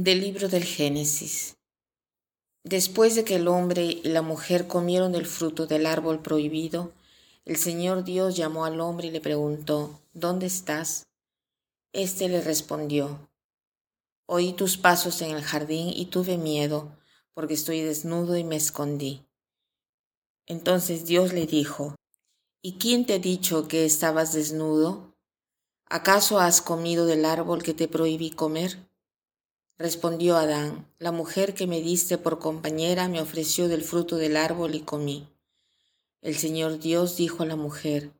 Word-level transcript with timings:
Del 0.00 0.20
libro 0.20 0.48
del 0.48 0.62
Génesis. 0.62 1.56
Después 2.62 3.16
de 3.16 3.24
que 3.24 3.34
el 3.34 3.48
hombre 3.48 3.84
y 3.84 4.02
la 4.04 4.22
mujer 4.22 4.68
comieron 4.68 5.10
del 5.10 5.26
fruto 5.26 5.66
del 5.66 5.86
árbol 5.86 6.22
prohibido, 6.22 6.92
el 7.44 7.56
Señor 7.56 8.04
Dios 8.04 8.36
llamó 8.36 8.64
al 8.64 8.80
hombre 8.80 9.08
y 9.08 9.10
le 9.10 9.20
preguntó, 9.20 10.00
¿Dónde 10.12 10.46
estás? 10.46 11.08
Este 11.92 12.28
le 12.28 12.40
respondió, 12.40 13.28
Oí 14.26 14.52
tus 14.52 14.76
pasos 14.76 15.20
en 15.20 15.32
el 15.32 15.42
jardín 15.42 15.88
y 15.92 16.06
tuve 16.06 16.38
miedo, 16.38 16.96
porque 17.34 17.54
estoy 17.54 17.80
desnudo 17.80 18.36
y 18.36 18.44
me 18.44 18.54
escondí. 18.54 19.26
Entonces 20.46 21.06
Dios 21.06 21.32
le 21.32 21.44
dijo, 21.44 21.96
¿Y 22.62 22.74
quién 22.74 23.04
te 23.04 23.14
ha 23.14 23.18
dicho 23.18 23.66
que 23.66 23.84
estabas 23.84 24.32
desnudo? 24.32 25.16
¿Acaso 25.86 26.38
has 26.38 26.62
comido 26.62 27.04
del 27.04 27.24
árbol 27.24 27.64
que 27.64 27.74
te 27.74 27.88
prohibí 27.88 28.30
comer? 28.30 28.87
Respondió 29.78 30.36
Adán, 30.36 30.92
la 30.98 31.12
mujer 31.12 31.54
que 31.54 31.68
me 31.68 31.80
diste 31.80 32.18
por 32.18 32.40
compañera 32.40 33.06
me 33.08 33.20
ofreció 33.20 33.68
del 33.68 33.84
fruto 33.84 34.16
del 34.16 34.36
árbol 34.36 34.74
y 34.74 34.80
comí. 34.80 35.28
El 36.20 36.36
Señor 36.36 36.80
Dios 36.80 37.16
dijo 37.16 37.44
a 37.44 37.46
la 37.46 37.54
mujer, 37.54 38.10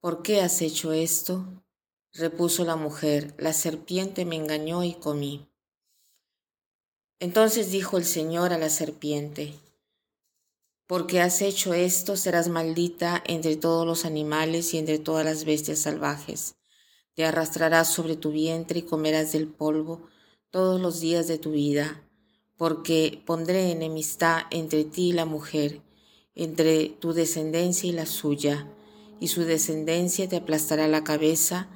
¿por 0.00 0.22
qué 0.22 0.40
has 0.40 0.60
hecho 0.60 0.92
esto? 0.92 1.46
Repuso 2.12 2.64
la 2.64 2.74
mujer, 2.74 3.32
la 3.38 3.52
serpiente 3.52 4.24
me 4.24 4.34
engañó 4.34 4.82
y 4.82 4.94
comí. 4.94 5.48
Entonces 7.20 7.70
dijo 7.70 7.96
el 7.96 8.04
Señor 8.04 8.52
a 8.52 8.58
la 8.58 8.68
serpiente, 8.68 9.54
porque 10.88 11.20
has 11.20 11.42
hecho 11.42 11.74
esto 11.74 12.16
serás 12.16 12.48
maldita 12.48 13.22
entre 13.24 13.54
todos 13.54 13.86
los 13.86 14.04
animales 14.04 14.74
y 14.74 14.78
entre 14.78 14.98
todas 14.98 15.24
las 15.24 15.44
bestias 15.44 15.78
salvajes. 15.78 16.56
Te 17.14 17.24
arrastrarás 17.24 17.92
sobre 17.92 18.16
tu 18.16 18.32
vientre 18.32 18.80
y 18.80 18.82
comerás 18.82 19.30
del 19.30 19.46
polvo 19.46 20.08
todos 20.54 20.80
los 20.80 21.00
días 21.00 21.26
de 21.26 21.36
tu 21.36 21.50
vida, 21.50 22.00
porque 22.56 23.20
pondré 23.26 23.72
enemistad 23.72 24.42
entre 24.52 24.84
ti 24.84 25.08
y 25.08 25.12
la 25.12 25.24
mujer, 25.24 25.82
entre 26.36 26.90
tu 26.90 27.12
descendencia 27.12 27.88
y 27.88 27.92
la 27.92 28.06
suya, 28.06 28.70
y 29.18 29.26
su 29.26 29.42
descendencia 29.42 30.28
te 30.28 30.36
aplastará 30.36 30.86
la 30.86 31.02
cabeza, 31.02 31.66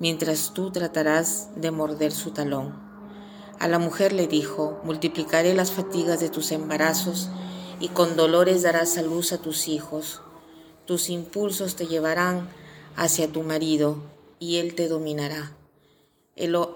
mientras 0.00 0.52
tú 0.52 0.70
tratarás 0.70 1.48
de 1.56 1.70
morder 1.70 2.12
su 2.12 2.32
talón. 2.32 2.78
A 3.58 3.68
la 3.68 3.78
mujer 3.78 4.12
le 4.12 4.26
dijo, 4.26 4.82
multiplicaré 4.84 5.54
las 5.54 5.72
fatigas 5.72 6.20
de 6.20 6.28
tus 6.28 6.52
embarazos, 6.52 7.30
y 7.80 7.88
con 7.88 8.16
dolores 8.16 8.60
darás 8.60 8.98
a 8.98 9.02
luz 9.02 9.32
a 9.32 9.38
tus 9.38 9.66
hijos. 9.66 10.20
Tus 10.84 11.08
impulsos 11.08 11.74
te 11.74 11.86
llevarán 11.86 12.50
hacia 12.96 13.32
tu 13.32 13.42
marido, 13.42 13.96
y 14.38 14.56
él 14.56 14.74
te 14.74 14.88
dominará. 14.88 15.56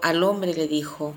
Al 0.01 0.23
hombre 0.23 0.55
le 0.55 0.67
dijo, 0.67 1.13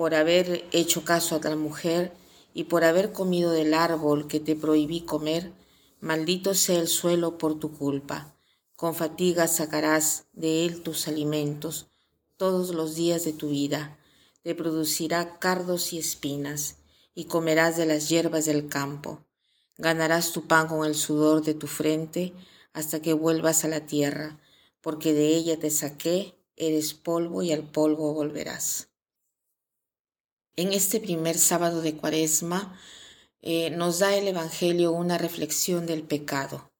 por 0.00 0.14
haber 0.14 0.64
hecho 0.72 1.04
caso 1.04 1.36
a 1.36 1.46
la 1.46 1.56
mujer 1.56 2.14
y 2.54 2.64
por 2.64 2.84
haber 2.84 3.12
comido 3.12 3.50
del 3.50 3.74
árbol 3.74 4.28
que 4.28 4.40
te 4.40 4.56
prohibí 4.56 5.02
comer, 5.02 5.52
maldito 6.00 6.54
sea 6.54 6.80
el 6.80 6.88
suelo 6.88 7.36
por 7.36 7.58
tu 7.58 7.76
culpa. 7.76 8.34
Con 8.76 8.94
fatiga 8.94 9.46
sacarás 9.46 10.24
de 10.32 10.64
él 10.64 10.82
tus 10.82 11.06
alimentos 11.06 11.88
todos 12.38 12.74
los 12.74 12.94
días 12.94 13.24
de 13.24 13.34
tu 13.34 13.50
vida. 13.50 13.98
Te 14.42 14.54
producirá 14.54 15.38
cardos 15.38 15.92
y 15.92 15.98
espinas, 15.98 16.76
y 17.14 17.26
comerás 17.26 17.76
de 17.76 17.84
las 17.84 18.08
hierbas 18.08 18.46
del 18.46 18.68
campo. 18.70 19.26
Ganarás 19.76 20.32
tu 20.32 20.46
pan 20.46 20.66
con 20.66 20.86
el 20.86 20.94
sudor 20.94 21.42
de 21.42 21.52
tu 21.52 21.66
frente 21.66 22.32
hasta 22.72 23.02
que 23.02 23.12
vuelvas 23.12 23.66
a 23.66 23.68
la 23.68 23.84
tierra, 23.84 24.40
porque 24.80 25.12
de 25.12 25.26
ella 25.26 25.58
te 25.58 25.68
saqué, 25.68 26.38
eres 26.56 26.94
polvo 26.94 27.42
y 27.42 27.52
al 27.52 27.64
polvo 27.64 28.14
volverás. 28.14 28.89
En 30.60 30.74
este 30.74 31.00
primer 31.00 31.38
sábado 31.38 31.80
de 31.80 31.96
Cuaresma 31.96 32.78
eh, 33.40 33.70
nos 33.70 34.00
da 34.00 34.14
el 34.14 34.28
Evangelio 34.28 34.92
una 34.92 35.16
reflexión 35.16 35.86
del 35.86 36.02
pecado, 36.02 36.70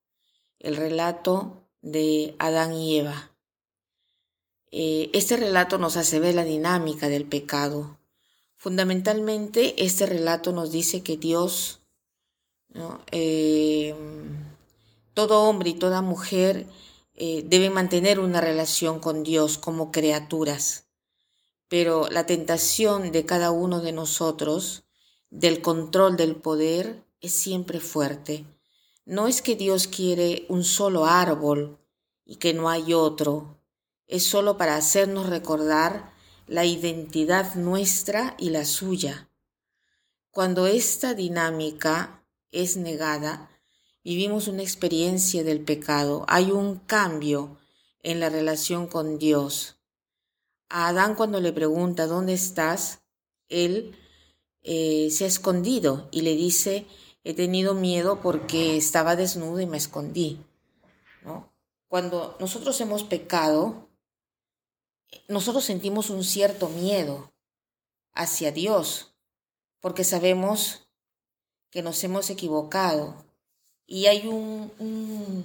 el 0.59 0.77
relato 0.77 1.67
de 1.81 2.37
Adán 2.39 2.75
y 2.75 2.99
Eva. 2.99 3.35
Eh, 4.71 5.09
este 5.15 5.39
relato 5.39 5.79
nos 5.79 5.97
hace 5.97 6.21
ver 6.21 6.35
la 6.35 6.45
dinámica 6.45 7.09
del 7.09 7.25
pecado. 7.25 7.99
Fundamentalmente, 8.55 9.83
este 9.83 10.05
relato 10.05 10.53
nos 10.53 10.73
dice 10.73 11.03
que 11.03 11.17
Dios, 11.17 11.81
eh, 13.13 13.95
todo 15.15 15.45
hombre 15.45 15.71
y 15.71 15.79
toda 15.79 16.03
mujer 16.03 16.67
deben 17.15 17.73
mantener 17.73 18.21
una 18.21 18.43
relación 18.43 19.01
con 19.01 19.23
Dios 19.23 19.57
como 19.57 19.91
criaturas 19.91 20.90
pero 21.71 22.09
la 22.11 22.27
tentación 22.27 23.13
de 23.13 23.25
cada 23.25 23.53
uno 23.53 23.81
de 23.81 23.93
nosotros 23.93 24.83
del 25.31 25.63
control 25.63 26.17
del 26.17 26.35
poder 26.35 27.05
es 27.21 27.33
siempre 27.33 27.79
fuerte. 27.79 28.45
No 29.05 29.29
es 29.29 29.41
que 29.41 29.55
Dios 29.55 29.87
quiere 29.87 30.47
un 30.49 30.65
solo 30.65 31.07
árbol 31.07 31.79
y 32.25 32.37
que 32.37 32.55
no 32.55 32.69
hay 32.69 32.93
otro, 32.93 33.57
es 34.09 34.25
solo 34.27 34.57
para 34.57 34.75
hacernos 34.75 35.29
recordar 35.29 36.13
la 36.49 36.65
identidad 36.65 37.55
nuestra 37.55 38.35
y 38.37 38.51
la 38.51 38.65
suya. 38.65 39.31
Cuando 40.33 40.67
esta 40.67 41.15
dinámica 41.15 42.25
es 42.51 42.77
negada, 42.77 43.49
vivimos 44.03 44.49
una 44.49 44.63
experiencia 44.63 45.45
del 45.45 45.61
pecado, 45.61 46.25
hay 46.27 46.51
un 46.51 46.81
cambio 46.81 47.59
en 48.03 48.19
la 48.19 48.29
relación 48.29 48.89
con 48.89 49.19
Dios 49.19 49.80
a 50.71 50.89
Adán 50.89 51.15
cuando 51.15 51.41
le 51.41 51.53
pregunta, 51.53 52.07
¿dónde 52.07 52.33
estás? 52.33 53.03
Él 53.49 53.97
eh, 54.63 55.11
se 55.11 55.25
ha 55.25 55.29
escondido 55.29 56.09
y 56.11 56.23
le 56.23 56.35
dice, 56.37 56.87
he 57.25 57.35
tenido 57.35 57.75
miedo 57.75 58.21
porque 58.23 58.77
estaba 58.77 59.17
desnudo 59.17 59.61
y 59.61 59.67
me 59.67 59.77
escondí. 59.77 60.41
Cuando 61.89 62.37
nosotros 62.39 62.81
hemos 62.81 63.03
pecado, 63.03 63.89
nosotros 65.27 65.65
sentimos 65.65 66.09
un 66.09 66.23
cierto 66.23 66.69
miedo 66.69 67.33
hacia 68.13 68.53
Dios, 68.53 69.13
porque 69.81 70.05
sabemos 70.05 70.89
que 71.71 71.83
nos 71.83 72.03
hemos 72.05 72.31
equivocado 72.31 73.25
y 73.87 74.07
hay 74.07 74.29
un, 74.29 75.45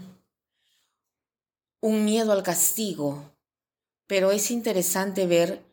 un 1.82 2.06
miedo 2.06 2.32
al 2.32 2.44
castigo, 2.44 3.35
pero 4.08 4.32
es 4.32 4.52
interesante 4.52 5.28
ver 5.28 5.66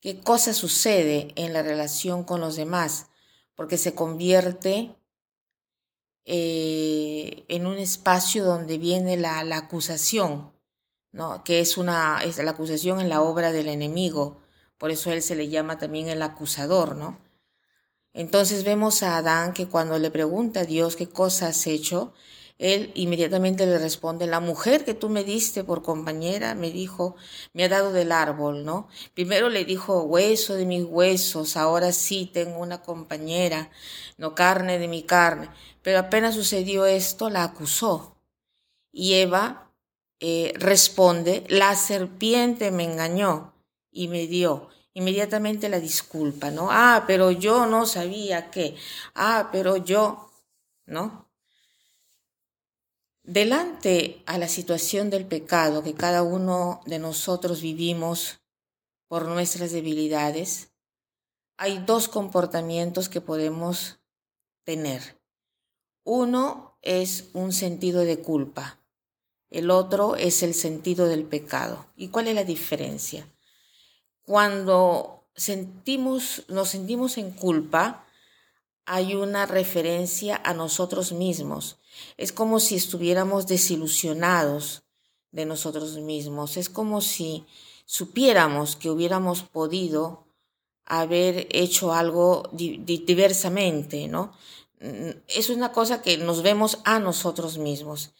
qué 0.00 0.20
cosa 0.20 0.54
sucede 0.54 1.32
en 1.36 1.52
la 1.52 1.62
relación 1.62 2.24
con 2.24 2.40
los 2.40 2.56
demás, 2.56 3.06
porque 3.54 3.78
se 3.78 3.94
convierte 3.94 4.96
eh, 6.24 7.44
en 7.48 7.66
un 7.66 7.78
espacio 7.78 8.44
donde 8.44 8.78
viene 8.78 9.16
la, 9.16 9.40
acusación, 9.56 10.52
¿no? 11.12 11.44
que 11.44 11.60
es, 11.60 11.76
una, 11.76 12.20
es 12.24 12.38
la 12.38 12.50
acusación 12.50 13.00
en 13.00 13.08
la 13.08 13.22
obra 13.22 13.52
del 13.52 13.68
enemigo, 13.68 14.40
por 14.78 14.90
eso 14.90 15.10
él 15.10 15.22
se 15.22 15.36
le 15.36 15.48
llama 15.48 15.78
también 15.78 16.08
el 16.08 16.22
acusador, 16.22 16.96
¿no? 16.96 17.18
Entonces 18.12 18.64
vemos 18.64 19.02
a 19.02 19.18
Adán 19.18 19.52
que 19.52 19.68
cuando 19.68 19.98
le 19.98 20.10
pregunta 20.10 20.60
a 20.60 20.64
Dios 20.64 20.96
qué 20.96 21.08
cosa 21.08 21.48
has 21.48 21.66
hecho, 21.66 22.14
él 22.58 22.90
inmediatamente 22.94 23.66
le 23.66 23.78
responde, 23.78 24.26
la 24.26 24.40
mujer 24.40 24.84
que 24.84 24.94
tú 24.94 25.10
me 25.10 25.24
diste 25.24 25.62
por 25.62 25.82
compañera 25.82 26.54
me 26.54 26.70
dijo, 26.70 27.16
me 27.52 27.64
ha 27.64 27.68
dado 27.68 27.92
del 27.92 28.12
árbol, 28.12 28.64
¿no? 28.64 28.88
Primero 29.14 29.50
le 29.50 29.64
dijo, 29.66 30.02
hueso 30.02 30.54
de 30.54 30.64
mis 30.64 30.84
huesos, 30.84 31.56
ahora 31.56 31.92
sí 31.92 32.30
tengo 32.32 32.58
una 32.60 32.80
compañera, 32.80 33.70
no 34.16 34.34
carne 34.34 34.78
de 34.78 34.88
mi 34.88 35.02
carne. 35.02 35.50
Pero 35.82 35.98
apenas 35.98 36.34
sucedió 36.34 36.86
esto, 36.86 37.28
la 37.28 37.44
acusó. 37.44 38.16
Y 38.90 39.14
Eva 39.14 39.70
eh, 40.20 40.54
responde, 40.56 41.44
la 41.48 41.76
serpiente 41.76 42.70
me 42.70 42.84
engañó 42.84 43.52
y 43.90 44.08
me 44.08 44.26
dio 44.26 44.70
inmediatamente 44.94 45.68
la 45.68 45.78
disculpa, 45.78 46.50
¿no? 46.50 46.68
Ah, 46.70 47.04
pero 47.06 47.30
yo 47.30 47.66
no 47.66 47.84
sabía 47.84 48.50
qué. 48.50 48.76
Ah, 49.14 49.50
pero 49.52 49.76
yo, 49.76 50.30
¿no? 50.86 51.25
Delante 53.26 54.22
a 54.26 54.38
la 54.38 54.46
situación 54.46 55.10
del 55.10 55.26
pecado 55.26 55.82
que 55.82 55.94
cada 55.94 56.22
uno 56.22 56.80
de 56.86 57.00
nosotros 57.00 57.60
vivimos 57.60 58.38
por 59.08 59.26
nuestras 59.26 59.72
debilidades, 59.72 60.70
hay 61.56 61.78
dos 61.78 62.06
comportamientos 62.06 63.08
que 63.08 63.20
podemos 63.20 63.98
tener. 64.62 65.20
Uno 66.04 66.78
es 66.82 67.30
un 67.32 67.52
sentido 67.52 68.02
de 68.02 68.20
culpa, 68.20 68.78
el 69.50 69.72
otro 69.72 70.14
es 70.14 70.44
el 70.44 70.54
sentido 70.54 71.08
del 71.08 71.24
pecado. 71.24 71.84
¿Y 71.96 72.08
cuál 72.08 72.28
es 72.28 72.34
la 72.36 72.44
diferencia? 72.44 73.26
Cuando 74.22 75.24
sentimos, 75.34 76.44
nos 76.46 76.68
sentimos 76.68 77.18
en 77.18 77.32
culpa, 77.32 78.05
hay 78.86 79.14
una 79.14 79.46
referencia 79.46 80.40
a 80.44 80.54
nosotros 80.54 81.12
mismos. 81.12 81.78
Es 82.16 82.32
como 82.32 82.60
si 82.60 82.76
estuviéramos 82.76 83.46
desilusionados 83.46 84.84
de 85.32 85.44
nosotros 85.44 85.98
mismos. 85.98 86.56
Es 86.56 86.68
como 86.68 87.00
si 87.00 87.44
supiéramos 87.84 88.76
que 88.76 88.90
hubiéramos 88.90 89.42
podido 89.42 90.24
haber 90.84 91.48
hecho 91.50 91.92
algo 91.92 92.48
diversamente, 92.52 94.06
¿no? 94.06 94.32
Mm, 94.80 95.10
es 95.28 95.50
una 95.50 95.72
cosa 95.72 96.00
que 96.00 96.16
nos 96.16 96.42
vemos 96.42 96.78
a 96.84 97.00
nosotros 97.00 97.58
mismos. 97.58 98.12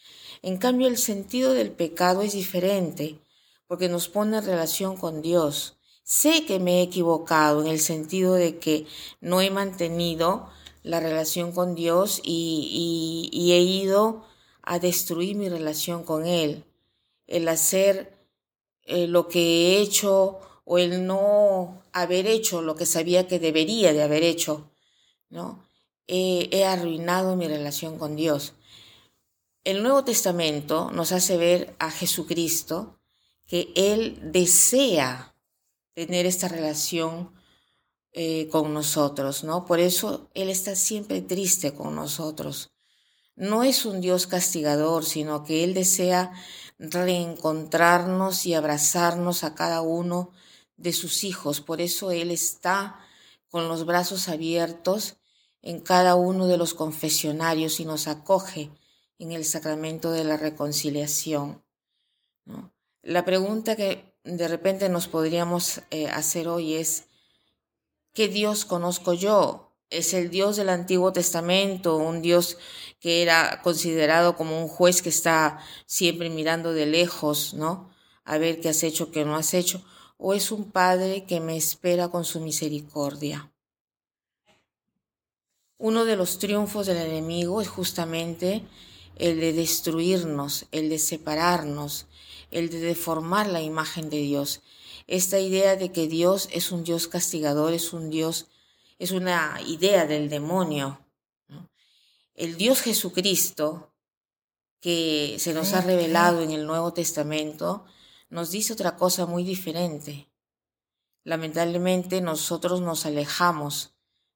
En 0.43 0.59
cambio, 0.59 0.89
el 0.89 0.99
sentido 0.99 1.53
del 1.53 1.71
pecado 1.71 2.23
es 2.23 2.33
diferente, 2.33 3.21
porque 3.69 3.89
nos 3.89 4.09
pone 4.09 4.39
en 4.39 4.45
relación 4.45 4.97
con 4.97 5.23
Dios. 5.23 5.77
Sé 6.03 6.45
que 6.45 6.59
me 6.59 6.79
he 6.79 6.83
equivocado 6.83 7.63
en 7.63 7.69
el 7.69 7.81
sentido 7.81 8.35
de 8.35 8.59
que 8.59 8.87
no 9.21 9.41
he 9.41 9.51
mantenido 9.51 10.49
la 10.87 11.01
relación 11.01 11.51
con 11.51 11.75
Dios 11.75 12.21
y, 12.23 13.51
he 13.53 13.61
ido 13.61 14.25
a 14.63 14.79
destruir 14.79 15.35
mi 15.35 15.49
relación 15.49 16.05
con 16.05 16.27
Él. 16.27 16.65
El 17.27 17.49
hacer 17.49 18.17
eh, 18.85 19.09
lo 19.09 19.27
que 19.27 19.41
he 19.41 19.81
hecho 19.81 20.39
o 20.65 20.79
el 20.79 21.05
no 21.05 21.83
haber 21.93 22.29
hecho 22.29 22.63
lo 22.63 22.77
que 22.77 22.87
sabía 22.87 23.27
que 23.27 23.41
debería 23.41 23.93
de 23.93 24.03
haber 24.03 24.23
hecho, 24.23 24.71
¿no? 25.29 25.65
he 26.09 26.65
arruinado 26.65 27.35
mi 27.35 27.49
relación 27.49 27.99
con 27.99 28.15
Dios. 28.15 28.55
El 29.65 29.83
Nuevo 29.83 30.05
Testamento 30.05 30.93
nos 30.93 31.11
hace 31.11 31.37
ver 31.37 31.75
a 31.81 31.91
Jesucristo 31.91 33.01
que 33.49 33.73
Él 33.75 34.21
desea 34.23 35.35
tener 35.95 36.27
esta 36.27 36.47
relación 36.47 37.36
eh, 38.19 38.49
con 38.49 38.73
nosotros, 38.73 39.45
¿no? 39.45 39.67
Por 39.67 39.79
eso 39.79 40.31
Él 40.33 40.49
está 40.49 40.75
siempre 40.75 41.21
triste 41.21 41.75
con 41.75 41.95
nosotros. 41.95 42.73
No 43.35 43.63
es 43.63 43.85
un 43.85 44.01
Dios 44.01 44.27
castigador, 44.27 45.05
sino 45.05 45.45
que 45.45 45.65
Él 45.65 45.75
desea 45.75 46.33
reencontrarnos 46.79 48.47
y 48.47 48.55
abrazarnos 48.55 49.45
a 49.45 49.55
cada 49.55 49.83
uno 49.83 50.31
de 50.79 50.95
sus 50.95 51.25
hijos. 51.25 51.61
Por 51.61 51.83
eso 51.83 52.11
Él 52.11 52.31
está 52.31 52.99
con 53.51 53.69
los 53.69 53.85
brazos 53.85 54.31
abiertos 54.31 55.19
en 55.61 55.81
cada 55.81 56.15
uno 56.15 56.47
de 56.47 56.57
los 56.57 56.73
confesionarios 56.73 57.81
y 57.81 57.85
nos 57.85 58.09
acoge 58.09 58.71
en 59.19 59.33
el 59.33 59.45
sacramento 59.45 60.11
de 60.11 60.25
la 60.25 60.39
reconciliación. 60.39 61.63
La 63.03 63.27
pregunta 63.27 63.77
que 63.77 64.17
de 64.25 64.49
repente 64.49 64.89
nos 64.89 65.07
podríamos 65.07 65.83
eh, 65.91 66.09
hacer 66.09 66.49
hoy 66.49 66.77
es, 66.77 67.09
¿qué 68.17 68.29
Dios 68.29 68.65
conozco 68.65 69.13
yo? 69.13 69.75
¿Es 69.91 70.15
el 70.15 70.31
Dios 70.31 70.57
del 70.57 70.71
Antiguo 70.71 71.13
Testamento, 71.13 71.99
un 71.99 72.23
Dios 72.23 72.57
que 72.99 73.21
era 73.21 73.61
considerado 73.63 74.37
como 74.37 74.59
un 74.61 74.69
juez 74.69 75.03
que 75.03 75.11
está 75.11 75.63
siempre 75.85 76.31
mirando 76.31 76.73
de 76.73 76.87
lejos, 76.87 77.53
¿no? 77.53 77.91
A 78.25 78.39
ver 78.39 78.61
qué 78.61 78.71
has 78.71 78.83
hecho, 78.83 79.13
qué 79.13 79.27
no 79.27 79.37
has 79.37 79.53
hecho. 79.53 79.85
¿O 80.17 80.33
es 80.33 80.51
un 80.51 80.71
Padre 80.71 81.27
que 81.27 81.41
me 81.41 81.59
espera 81.59 82.09
con 82.09 82.25
su 82.25 82.41
misericordia? 82.41 83.53
Uno 85.77 86.07
de 86.07 86.17
los 86.17 86.39
triunfos 86.39 86.87
del 86.87 86.97
enemigo 86.97 87.61
es 87.61 87.69
justamente 87.69 88.63
el 89.17 89.41
de 89.41 89.53
destruirnos, 89.53 90.65
el 90.73 90.89
de 90.89 90.99
separarnos, 90.99 92.07
el 92.51 92.71
de 92.71 92.81
deformar 92.81 93.47
la 93.47 93.61
imagen 93.61 94.09
de 94.09 94.19
Dios. 94.19 94.63
Esta 95.07 95.39
idea 95.39 95.77
de 95.77 95.93
que 95.93 96.09
Dios 96.09 96.49
es 96.53 96.73
un 96.73 96.83
Dios 96.83 97.07
castigador, 97.07 97.73
es 97.73 97.93
un 97.93 98.11
Dios, 98.11 98.49
es 98.99 99.13
una 99.13 99.61
idea 99.67 100.07
del 100.07 100.29
demonio. 100.29 101.01
El 102.35 102.57
Dios 102.57 102.81
Jesucristo, 102.81 103.93
que 104.81 105.37
se 105.39 105.55
nos 105.55 105.73
ha 105.75 105.81
revelado 105.81 106.43
en 106.43 106.51
el 106.51 106.67
Nuevo 106.67 106.93
Testamento, 106.93 107.85
nos 108.31 108.51
dice 108.51 108.73
otra 108.73 108.97
cosa 108.97 109.27
muy 109.27 109.45
diferente. 109.45 110.29
Lamentablemente 111.23 112.21
nosotros 112.21 112.81
nos 112.81 113.07
alejamos 113.07 113.95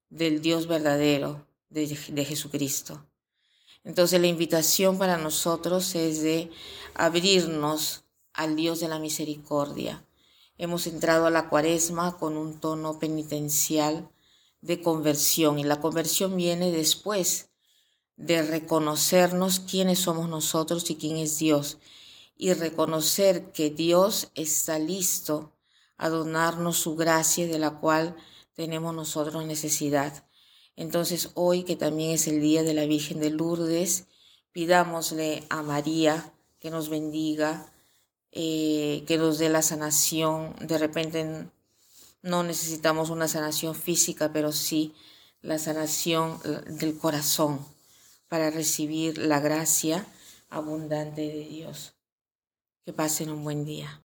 del 0.09 0.41
Dios 0.41 0.67
verdadero, 0.67 1.47
de, 1.69 1.87
de 1.87 2.25
Jesucristo. 2.25 3.05
Entonces 3.83 4.21
la 4.21 4.27
invitación 4.29 4.99
para 4.99 5.17
nosotros 5.17 5.95
es 5.95 6.23
de 6.23 6.51
abrirnos 6.95 8.05
al 8.33 8.57
Dios 8.57 8.81
de 8.81 8.89
la 8.89 8.99
misericordia. 8.99 10.05
Hemos 10.63 10.87
entrado 10.87 11.25
a 11.25 11.31
la 11.31 11.49
cuaresma 11.49 12.19
con 12.19 12.37
un 12.37 12.61
tono 12.61 12.99
penitencial 12.99 14.11
de 14.61 14.83
conversión 14.83 15.59
y 15.59 15.65
la 15.65 15.81
conversión 15.81 16.37
viene 16.37 16.71
después 16.71 17.49
de 18.19 18.43
reconocernos 18.43 19.61
quiénes 19.61 20.01
somos 20.01 20.29
nosotros 20.29 20.91
y 20.91 20.97
quién 20.97 21.17
es 21.17 21.39
Dios 21.39 21.79
y 22.37 22.53
reconocer 22.53 23.53
que 23.53 23.71
Dios 23.71 24.33
está 24.35 24.79
listo 24.79 25.57
a 25.97 26.11
donarnos 26.11 26.77
su 26.77 26.95
gracia 26.95 27.47
de 27.47 27.59
la 27.59 27.81
cual 27.81 28.15
tenemos 28.53 28.95
nosotros 28.95 29.47
necesidad. 29.47 30.27
Entonces 30.77 31.31
hoy, 31.37 31.63
que 31.63 31.77
también 31.77 32.11
es 32.11 32.29
el 32.29 32.43
día 32.43 32.63
de 32.65 32.75
la 32.75 32.85
Virgen 32.85 33.19
de 33.21 33.31
Lourdes, 33.31 34.09
pidámosle 34.53 35.43
a 35.49 35.63
María 35.63 36.35
que 36.59 36.71
nos 36.71 36.91
bendiga, 36.91 37.73
eh, 38.33 39.05
que 39.07 39.19
nos 39.19 39.39
dé 39.39 39.49
la 39.49 39.63
sanación. 39.63 40.55
De 40.61 40.79
repente 40.79 41.49
no 42.23 42.43
necesitamos 42.43 43.11
una 43.11 43.29
sanación 43.29 43.75
física, 43.75 44.33
pero 44.33 44.53
sí 44.53 44.95
la 45.43 45.59
sanación 45.59 46.39
del 46.67 46.97
corazón 46.99 47.65
para 48.29 48.51
recibir 48.51 49.19
la 49.19 49.41
gracia 49.41 50.07
abundante 50.49 51.23
de 51.23 51.45
Dios. 51.45 51.95
Que 52.85 52.93
pasen 52.93 53.31
un 53.31 53.45
buen 53.45 53.65
día. 53.65 54.03